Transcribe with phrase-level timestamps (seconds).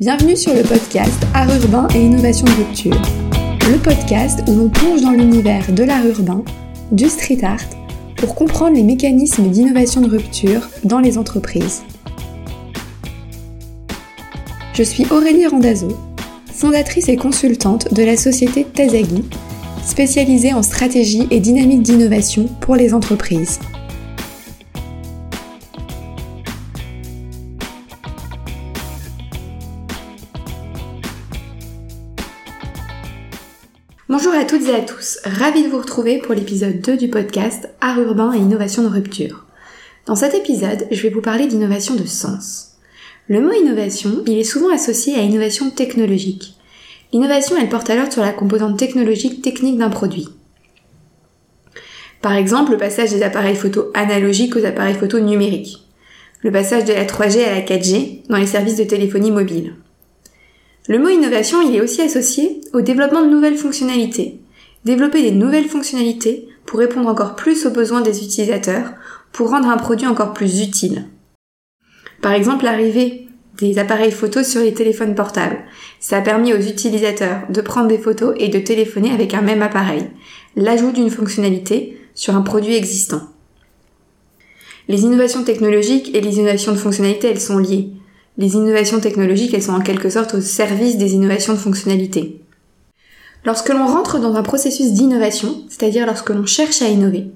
[0.00, 3.02] Bienvenue sur le podcast Art urbain et innovation de rupture.
[3.70, 6.42] Le podcast où l'on plonge dans l'univers de l'art urbain,
[6.90, 7.60] du street art,
[8.16, 11.82] pour comprendre les mécanismes d'innovation de rupture dans les entreprises.
[14.72, 15.88] Je suis Aurélie Randazzo,
[16.46, 19.28] fondatrice et consultante de la société Tazagi,
[19.84, 23.60] spécialisée en stratégie et dynamique d'innovation pour les entreprises.
[34.10, 37.68] Bonjour à toutes et à tous, ravi de vous retrouver pour l'épisode 2 du podcast
[37.80, 39.46] Art urbain et innovation de rupture.
[40.04, 42.72] Dans cet épisode, je vais vous parler d'innovation de sens.
[43.28, 46.56] Le mot innovation, il est souvent associé à innovation technologique.
[47.12, 50.26] L'innovation, elle porte alors sur la composante technologique technique d'un produit.
[52.20, 55.86] Par exemple, le passage des appareils photo analogiques aux appareils photo numériques.
[56.42, 59.74] Le passage de la 3G à la 4G dans les services de téléphonie mobile.
[60.88, 64.40] Le mot innovation, il est aussi associé au développement de nouvelles fonctionnalités.
[64.84, 68.92] Développer des nouvelles fonctionnalités pour répondre encore plus aux besoins des utilisateurs,
[69.32, 71.06] pour rendre un produit encore plus utile.
[72.22, 73.28] Par exemple, l'arrivée
[73.58, 75.58] des appareils photos sur les téléphones portables.
[76.00, 79.62] Ça a permis aux utilisateurs de prendre des photos et de téléphoner avec un même
[79.62, 80.08] appareil.
[80.56, 83.22] L'ajout d'une fonctionnalité sur un produit existant.
[84.88, 87.90] Les innovations technologiques et les innovations de fonctionnalités, elles sont liées
[88.38, 92.40] les innovations technologiques, elles sont en quelque sorte au service des innovations de fonctionnalité.
[93.44, 97.26] Lorsque l'on rentre dans un processus d'innovation, c'est-à-dire lorsque l'on cherche à innover,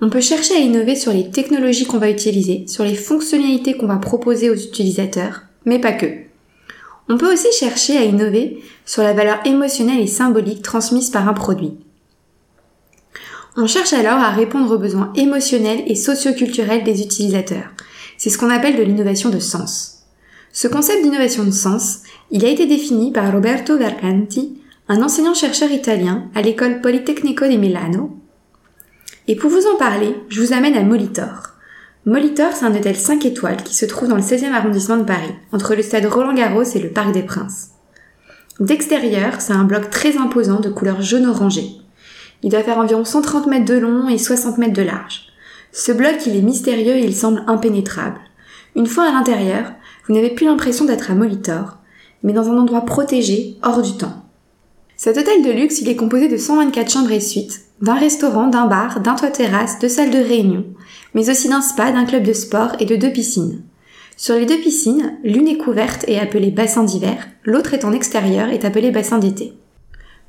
[0.00, 3.88] on peut chercher à innover sur les technologies qu'on va utiliser, sur les fonctionnalités qu'on
[3.88, 6.06] va proposer aux utilisateurs, mais pas que.
[7.08, 11.34] On peut aussi chercher à innover sur la valeur émotionnelle et symbolique transmise par un
[11.34, 11.72] produit.
[13.56, 17.70] On cherche alors à répondre aux besoins émotionnels et socioculturels des utilisateurs.
[18.16, 19.97] C'est ce qu'on appelle de l'innovation de sens.
[20.60, 22.00] Ce concept d'innovation de sens,
[22.32, 28.18] il a été défini par Roberto Vercanti, un enseignant-chercheur italien à l'école Politecnico di Milano.
[29.28, 31.50] Et pour vous en parler, je vous amène à Molitor.
[32.06, 35.32] Molitor, c'est un hôtel 5 étoiles qui se trouve dans le 16e arrondissement de Paris,
[35.52, 37.68] entre le stade Roland-Garros et le Parc des Princes.
[38.58, 41.66] D'extérieur, c'est un bloc très imposant de couleur jaune-orangé.
[42.42, 45.26] Il doit faire environ 130 mètres de long et 60 mètres de large.
[45.70, 48.18] Ce bloc, il est mystérieux et il semble impénétrable.
[48.76, 49.72] Une fois à l'intérieur,
[50.06, 51.78] vous n'avez plus l'impression d'être à Molitor,
[52.22, 54.24] mais dans un endroit protégé, hors du temps.
[54.96, 58.66] Cet hôtel de luxe, il est composé de 124 chambres et suites, d'un restaurant, d'un
[58.66, 60.64] bar, d'un toit terrasse, de salles de réunion,
[61.14, 63.62] mais aussi d'un spa, d'un club de sport et de deux piscines.
[64.16, 68.48] Sur les deux piscines, l'une est couverte et appelée bassin d'hiver, l'autre est en extérieur
[68.48, 69.52] et appelée bassin d'été.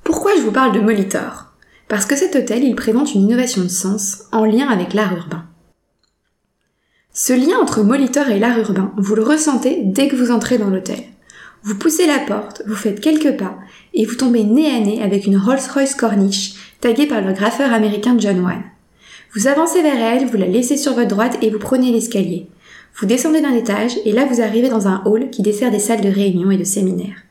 [0.03, 1.45] Pourquoi je vous parle de Molitor?
[1.87, 5.48] Parce que cet hôtel, il présente une innovation de sens en lien avec l'art urbain.
[7.21, 10.69] Ce lien entre Molitor et l'art urbain, vous le ressentez dès que vous entrez dans
[10.69, 10.99] l'hôtel.
[11.63, 13.57] Vous poussez la porte, vous faites quelques pas,
[13.93, 18.15] et vous tombez nez à nez avec une Rolls-Royce Corniche, taguée par le graffeur américain
[18.17, 18.63] John Wan.
[19.35, 22.47] Vous avancez vers elle, vous la laissez sur votre droite et vous prenez l'escalier.
[22.95, 25.99] Vous descendez d'un étage et là vous arrivez dans un hall qui dessert des salles
[25.99, 27.25] de réunion et de séminaires.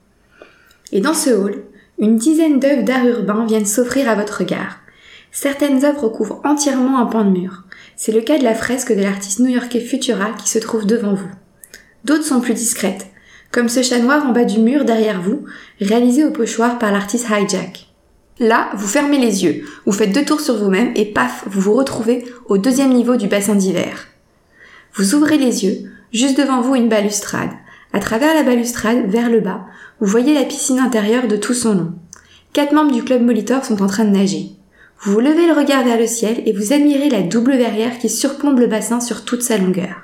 [0.92, 1.64] Et dans ce hall,
[1.98, 4.80] une dizaine d'œuvres d'art urbain viennent s'offrir à votre regard.
[5.32, 7.64] Certaines œuvres couvrent entièrement un pan de mur.
[8.00, 11.28] C'est le cas de la fresque de l'artiste new-yorkais Futura qui se trouve devant vous.
[12.04, 13.08] D'autres sont plus discrètes,
[13.50, 15.44] comme ce chat noir en bas du mur derrière vous,
[15.80, 17.88] réalisé au pochoir par l'artiste Hijack.
[18.38, 21.74] Là, vous fermez les yeux, vous faites deux tours sur vous-même et paf, vous vous
[21.74, 24.06] retrouvez au deuxième niveau du bassin d'hiver.
[24.94, 27.50] Vous ouvrez les yeux, juste devant vous une balustrade.
[27.92, 29.66] À travers la balustrade, vers le bas,
[30.00, 31.92] vous voyez la piscine intérieure de tout son long.
[32.52, 34.52] Quatre membres du club Molitor sont en train de nager.
[35.02, 38.58] Vous levez le regard vers le ciel et vous admirez la double verrière qui surplombe
[38.58, 39.94] le bassin sur toute sa longueur.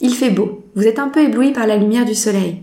[0.00, 2.62] Il fait beau, vous êtes un peu ébloui par la lumière du soleil.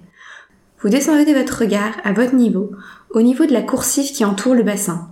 [0.82, 2.72] Vous descendez votre regard à votre niveau,
[3.12, 5.10] au niveau de la coursive qui entoure le bassin.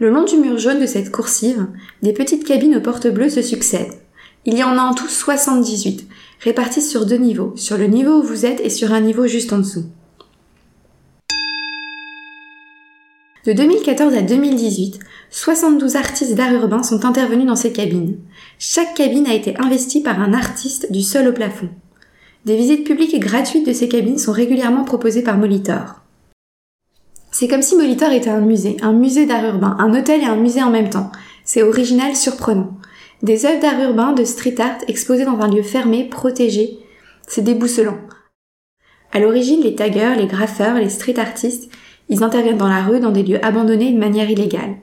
[0.00, 1.68] Le long du mur jaune de cette coursive,
[2.02, 3.94] des petites cabines aux portes bleues se succèdent.
[4.44, 6.08] Il y en a en tout 78,
[6.40, 9.52] réparties sur deux niveaux, sur le niveau où vous êtes et sur un niveau juste
[9.52, 9.84] en dessous.
[13.46, 14.98] De 2014 à 2018,
[15.30, 18.18] 72 artistes d'art urbain sont intervenus dans ces cabines.
[18.58, 21.68] Chaque cabine a été investie par un artiste du sol au plafond.
[22.44, 26.00] Des visites publiques et gratuites de ces cabines sont régulièrement proposées par Molitor.
[27.30, 30.34] C'est comme si Molitor était un musée, un musée d'art urbain, un hôtel et un
[30.34, 31.12] musée en même temps.
[31.44, 32.72] C'est original, surprenant.
[33.22, 36.80] Des œuvres d'art urbain, de street art exposées dans un lieu fermé, protégé.
[37.28, 37.98] C'est déboussolant.
[39.12, 41.70] À l'origine, les taggers, les graffeurs, les street artistes
[42.08, 44.76] ils interviennent dans la rue, dans des lieux abandonnés de manière illégale.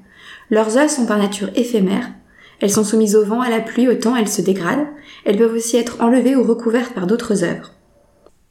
[0.50, 2.12] Leurs œuvres sont par nature éphémères.
[2.60, 4.88] Elles sont soumises au vent, à la pluie, au temps, elles se dégradent.
[5.25, 7.72] Elles peuvent aussi être enlevées ou recouvertes par d'autres œuvres.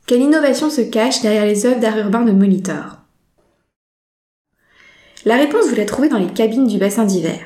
[0.07, 2.99] Quelle innovation se cache derrière les œuvres d'art urbain de Molitor?
[5.25, 7.39] La réponse vous la trouvez dans les cabines du bassin d'hiver.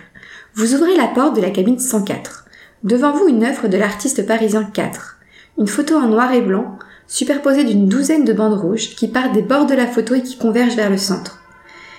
[0.54, 2.46] Vous ouvrez la porte de la cabine 104.
[2.82, 5.18] Devant vous une œuvre de l'artiste parisien 4.
[5.58, 9.42] Une photo en noir et blanc, superposée d'une douzaine de bandes rouges qui partent des
[9.42, 11.40] bords de la photo et qui convergent vers le centre.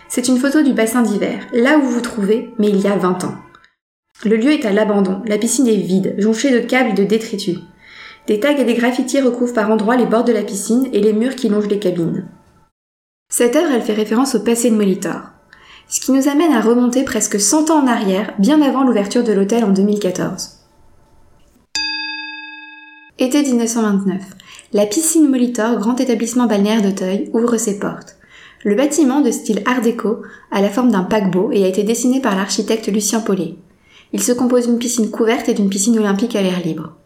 [0.10, 2.96] C'est une photo du bassin d'hiver, là où vous vous trouvez, mais il y a
[2.96, 3.36] 20 ans.
[4.26, 7.60] Le lieu est à l'abandon, la piscine est vide, jonchée de câbles et de détritus.
[8.26, 11.14] Des tags et des graffitis recouvrent par endroits les bords de la piscine et les
[11.14, 12.28] murs qui longent les cabines.
[13.30, 15.22] Cette œuvre, elle fait référence au passé de Molitor.
[15.88, 19.32] Ce qui nous amène à remonter presque 100 ans en arrière, bien avant l'ouverture de
[19.32, 20.58] l'hôtel en 2014.
[23.20, 24.22] Été 1929.
[24.74, 28.18] La piscine Molitor, grand établissement balnéaire d'Auteuil, ouvre ses portes.
[28.66, 32.20] Le bâtiment, de style art déco, a la forme d'un paquebot et a été dessiné
[32.20, 33.56] par l'architecte Lucien Paulet.
[34.12, 36.98] Il se compose d'une piscine couverte et d'une piscine olympique à l'air libre.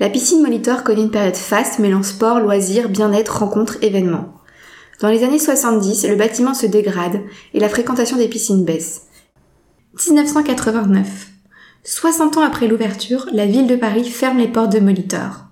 [0.00, 4.34] La piscine Molitor connaît une période faste mêlant sport, loisirs, bien-être, rencontres, événements.
[5.00, 7.20] Dans les années 70, le bâtiment se dégrade
[7.54, 9.02] et la fréquentation des piscines baisse.
[10.08, 11.28] 1989.
[11.84, 15.45] 60 ans après l'ouverture, la ville de Paris ferme les portes de Molitor.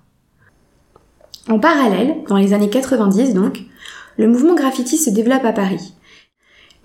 [1.47, 3.59] En parallèle, dans les années 90 donc,
[4.17, 5.93] le mouvement graffiti se développe à Paris.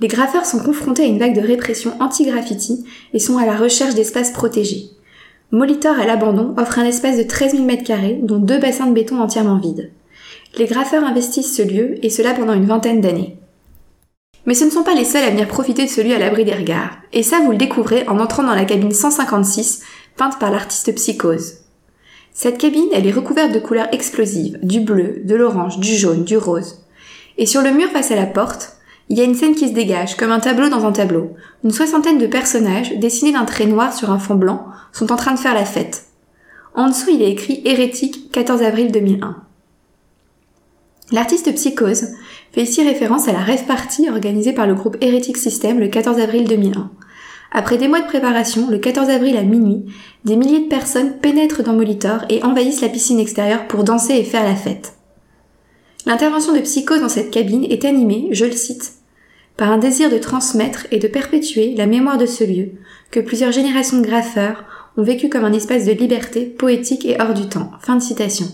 [0.01, 2.85] Les graffeurs sont confrontés à une vague de répression anti-graffiti
[3.15, 4.91] et sont à la recherche d'espaces protégés.
[5.51, 9.21] Molitor à l'abandon offre un espace de 13 000 m2, dont deux bassins de béton
[9.21, 9.91] entièrement vides.
[10.59, 13.37] Les graffeurs investissent ce lieu, et cela pendant une vingtaine d'années.
[14.47, 16.45] Mais ce ne sont pas les seuls à venir profiter de ce lieu à l'abri
[16.45, 19.83] des regards, et ça vous le découvrez en entrant dans la cabine 156,
[20.17, 21.59] peinte par l'artiste Psychose.
[22.33, 26.37] Cette cabine, elle est recouverte de couleurs explosives, du bleu, de l'orange, du jaune, du
[26.37, 26.85] rose.
[27.39, 28.77] Et sur le mur face à la porte,
[29.09, 31.35] il y a une scène qui se dégage, comme un tableau dans un tableau.
[31.65, 35.35] Une soixantaine de personnages, dessinés d'un trait noir sur un fond blanc, sont en train
[35.35, 36.05] de faire la fête.
[36.75, 39.37] En dessous, il est écrit Hérétique, 14 avril 2001.
[41.13, 42.11] L'artiste Psychose
[42.53, 46.21] fait ici référence à la rêve party organisée par le groupe Hérétique System le 14
[46.21, 46.91] avril 2001.
[47.53, 49.85] Après des mois de préparation, le 14 avril à minuit,
[50.25, 54.25] des milliers de personnes pénètrent dans Molitor et envahissent la piscine extérieure pour danser et
[54.25, 54.95] faire la fête.
[56.07, 58.93] L'intervention de Psychose dans cette cabine est animée, je le cite,
[59.57, 62.71] par un désir de transmettre et de perpétuer la mémoire de ce lieu,
[63.11, 64.65] que plusieurs générations de graffeurs
[64.97, 67.73] ont vécu comme un espace de liberté poétique et hors du temps.
[67.81, 68.47] Fin de citation.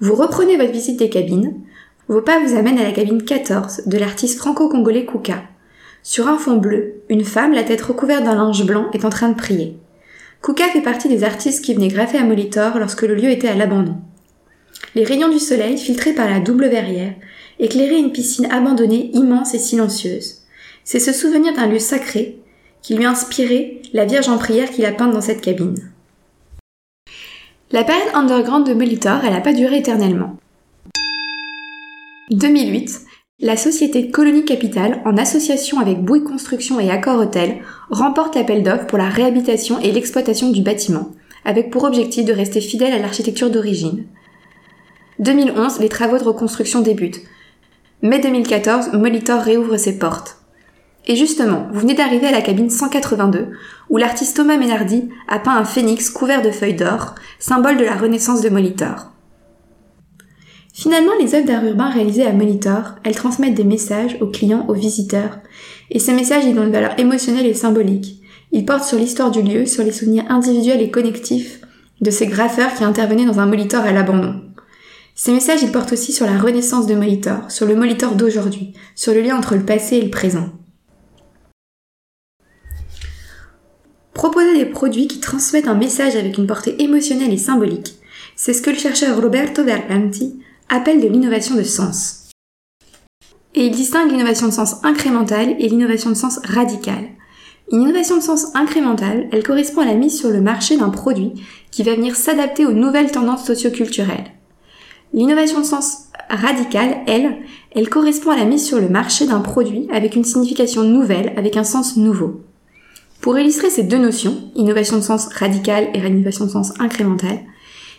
[0.00, 1.60] Vous reprenez votre visite des cabines,
[2.08, 5.42] vos pas vous amènent à la cabine 14 de l'artiste franco-congolais Kouka.
[6.02, 9.28] Sur un fond bleu, une femme, la tête recouverte d'un linge blanc, est en train
[9.28, 9.76] de prier.
[10.40, 13.54] Kouka fait partie des artistes qui venaient graffer à Molitor lorsque le lieu était à
[13.54, 13.96] l'abandon.
[14.96, 17.14] Les rayons du soleil, filtrés par la double verrière,
[17.60, 20.42] éclairer une piscine abandonnée immense et silencieuse.
[20.82, 22.40] C'est ce souvenir d'un lieu sacré
[22.82, 25.78] qui lui a inspiré la Vierge en prière qu'il a peinte dans cette cabine.
[27.70, 30.36] La période underground de Molitor, elle n'a pas duré éternellement.
[32.32, 33.02] 2008,
[33.42, 37.56] la société Colonie Capital, en association avec Bouygues Construction et Accor Hôtel,
[37.90, 41.10] remporte l'appel d'offres pour la réhabilitation et l'exploitation du bâtiment,
[41.44, 44.04] avec pour objectif de rester fidèle à l'architecture d'origine.
[45.18, 47.20] 2011, les travaux de reconstruction débutent,
[48.00, 50.38] Mai 2014, Molitor réouvre ses portes.
[51.08, 53.48] Et justement, vous venez d'arriver à la cabine 182,
[53.90, 57.96] où l'artiste Thomas Ménardi a peint un phénix couvert de feuilles d'or, symbole de la
[57.96, 59.12] renaissance de Molitor.
[60.72, 64.74] Finalement, les œuvres d'art urbain réalisées à Molitor, elles transmettent des messages aux clients, aux
[64.74, 65.38] visiteurs,
[65.90, 68.22] et ces messages, ils ont une valeur émotionnelle et symbolique.
[68.52, 71.60] Ils portent sur l'histoire du lieu, sur les souvenirs individuels et connectifs
[72.00, 74.40] de ces graffeurs qui intervenaient dans un Molitor à l'abandon.
[75.14, 79.12] Ces messages, ils portent aussi sur la renaissance de Molitor, sur le Molitor d'aujourd'hui, sur
[79.12, 80.48] le lien entre le passé et le présent.
[84.14, 87.96] Proposer des produits qui transmettent un message avec une portée émotionnelle et symbolique,
[88.36, 90.40] c'est ce que le chercheur Roberto Berlanti
[90.72, 92.30] appelle de l'innovation de sens.
[93.54, 97.10] Et il distingue l'innovation de sens incrémentale et l'innovation de sens radicale.
[97.70, 101.34] Une innovation de sens incrémentale, elle correspond à la mise sur le marché d'un produit
[101.70, 104.32] qui va venir s'adapter aux nouvelles tendances socioculturelles.
[105.12, 107.36] L'innovation de sens radicale, elle,
[107.72, 111.58] elle correspond à la mise sur le marché d'un produit avec une signification nouvelle, avec
[111.58, 112.40] un sens nouveau.
[113.20, 117.40] Pour illustrer ces deux notions, innovation de sens radicale et innovation de sens incrémentale,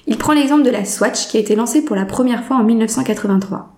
[0.08, 2.64] il prend l'exemple de la Swatch qui a été lancée pour la première fois en
[2.64, 3.74] 1983.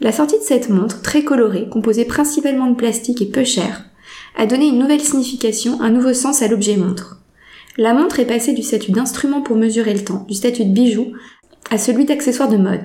[0.00, 3.84] La sortie de cette montre, très colorée, composée principalement de plastique et peu chère,
[4.36, 7.18] a donné une nouvelle signification, un nouveau sens à l'objet montre.
[7.76, 11.12] La montre est passée du statut d'instrument pour mesurer le temps, du statut de bijou,
[11.70, 12.82] à celui d'accessoire de mode.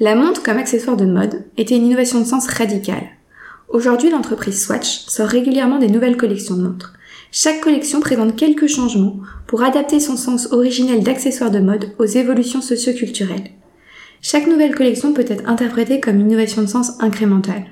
[0.00, 3.06] La montre comme accessoire de mode était une innovation de sens radicale.
[3.68, 6.94] Aujourd'hui, l'entreprise Swatch sort régulièrement des nouvelles collections de montres.
[7.32, 12.60] Chaque collection présente quelques changements pour adapter son sens originel d'accessoire de mode aux évolutions
[12.60, 13.50] socio-culturelles.
[14.20, 17.66] Chaque nouvelle collection peut être interprétée comme une innovation de sens incrémentale.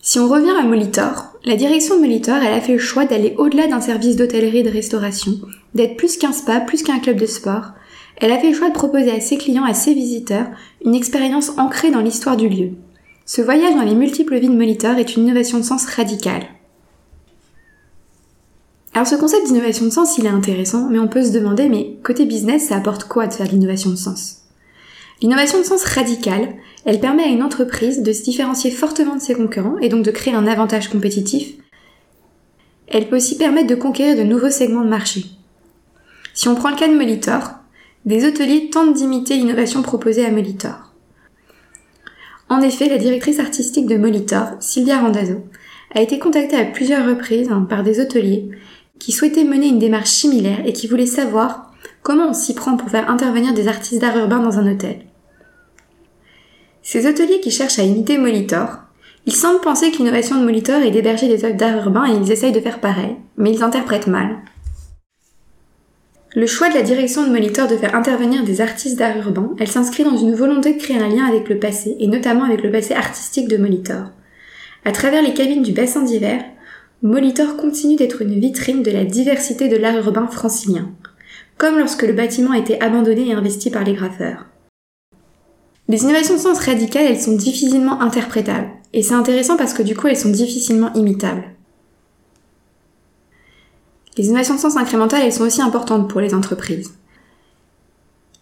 [0.00, 3.66] Si on revient à Molitor, la direction de Molitor, a fait le choix d'aller au-delà
[3.66, 5.40] d'un service d'hôtellerie et de restauration,
[5.74, 7.72] d'être plus qu'un spa, plus qu'un club de sport.
[8.18, 10.46] Elle a fait le choix de proposer à ses clients, à ses visiteurs,
[10.84, 12.70] une expérience ancrée dans l'histoire du lieu.
[13.26, 16.53] Ce voyage dans les multiples vies de Molitor est une innovation de sens radicale.
[18.94, 21.96] Alors ce concept d'innovation de sens, il est intéressant, mais on peut se demander, mais
[22.04, 24.42] côté business, ça apporte quoi de faire de l'innovation de sens?
[25.20, 29.34] L'innovation de sens radicale, elle permet à une entreprise de se différencier fortement de ses
[29.34, 31.54] concurrents et donc de créer un avantage compétitif.
[32.86, 35.24] Elle peut aussi permettre de conquérir de nouveaux segments de marché.
[36.32, 37.50] Si on prend le cas de Molitor,
[38.04, 40.92] des hôteliers tentent d'imiter l'innovation proposée à Molitor.
[42.48, 45.38] En effet, la directrice artistique de Molitor, Sylvia Randazzo,
[45.94, 48.50] a été contactée à plusieurs reprises hein, par des hôteliers
[48.98, 51.72] qui souhaitaient mener une démarche similaire et qui voulaient savoir
[52.02, 55.00] comment on s'y prend pour faire intervenir des artistes d'art urbain dans un hôtel.
[56.82, 58.68] Ces hôteliers qui cherchent à imiter Molitor,
[59.26, 62.30] ils semblent penser que l'innovation de Molitor est d'héberger des œuvres d'art urbain et ils
[62.30, 64.36] essayent de faire pareil, mais ils interprètent mal.
[66.36, 69.68] Le choix de la direction de Molitor de faire intervenir des artistes d'art urbain, elle
[69.68, 72.70] s'inscrit dans une volonté de créer un lien avec le passé, et notamment avec le
[72.72, 74.10] passé artistique de Molitor.
[74.84, 76.42] À travers les cabines du bassin d'hiver,
[77.04, 80.90] Molitor continue d'être une vitrine de la diversité de l'art urbain francilien,
[81.58, 84.46] comme lorsque le bâtiment était abandonné et investi par les graffeurs.
[85.86, 89.94] Les innovations de sens radicales, elles sont difficilement interprétables, et c'est intéressant parce que du
[89.94, 91.44] coup elles sont difficilement imitables.
[94.16, 96.94] Les innovations de sens incrémentales, elles sont aussi importantes pour les entreprises.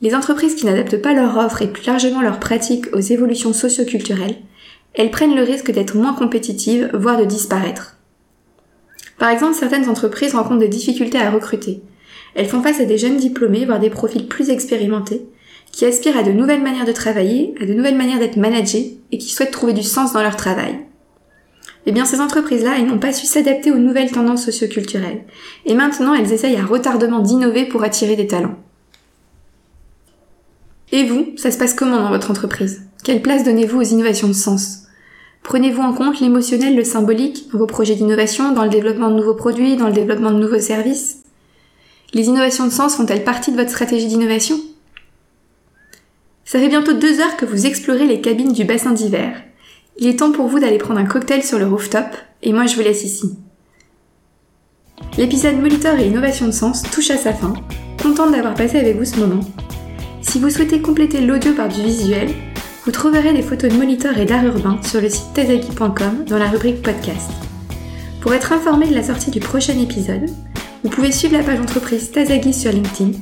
[0.03, 4.37] Les entreprises qui n'adaptent pas leur offre et plus largement leurs pratiques aux évolutions socio-culturelles,
[4.95, 7.97] elles prennent le risque d'être moins compétitives, voire de disparaître.
[9.23, 11.81] Par exemple, certaines entreprises rencontrent des difficultés à recruter.
[12.35, 15.23] Elles font face à des jeunes diplômés, voire des profils plus expérimentés,
[15.71, 19.19] qui aspirent à de nouvelles manières de travailler, à de nouvelles manières d'être managés, et
[19.19, 20.77] qui souhaitent trouver du sens dans leur travail.
[21.87, 25.23] Eh bien, ces entreprises-là, elles n'ont pas su s'adapter aux nouvelles tendances socioculturelles.
[25.67, 28.59] Et maintenant, elles essayent à retardement d'innover pour attirer des talents.
[30.91, 32.83] Et vous, ça se passe comment dans votre entreprise?
[33.05, 34.82] Quelle place donnez-vous aux innovations de sens?
[35.43, 39.77] Prenez-vous en compte l'émotionnel, le symbolique vos projets d'innovation, dans le développement de nouveaux produits,
[39.77, 41.23] dans le développement de nouveaux services?
[42.15, 44.57] Les innovations de sens font-elles partie de votre stratégie d'innovation?
[46.45, 49.43] Ça fait bientôt deux heures que vous explorez les cabines du bassin d'hiver.
[49.99, 52.07] Il est temps pour vous d'aller prendre un cocktail sur le rooftop,
[52.43, 53.37] et moi je vous laisse ici.
[55.19, 57.55] L'épisode Molitor et Innovation de Sens touche à sa fin.
[58.03, 59.41] Contente d'avoir passé avec vous ce moment.
[60.21, 62.31] Si vous souhaitez compléter l'audio par du visuel,
[62.85, 66.49] vous trouverez des photos de moniteurs et d'art urbain sur le site tazaki.com dans la
[66.49, 67.31] rubrique podcast.
[68.21, 70.29] Pour être informé de la sortie du prochain épisode,
[70.83, 73.13] vous pouvez suivre la page entreprise Tazagi sur LinkedIn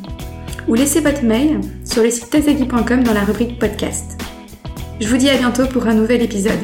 [0.67, 4.19] ou laisser votre mail sur le site tazagi.com dans la rubrique podcast.
[4.99, 6.61] Je vous dis à bientôt pour un nouvel épisode.